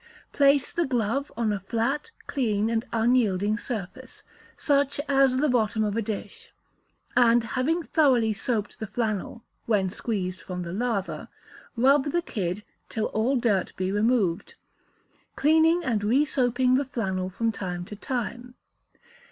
[0.33, 4.23] Place the glove on a flat, clean, and unyielding surface
[4.57, 6.51] such as the bottom of a dish,
[7.15, 11.27] and having thoroughly soaped the flannel (when squeezed from the lather),
[11.77, 14.55] rub the kid till all dirt be removed,
[15.35, 18.55] cleaning and re soaping the flannel from time to time.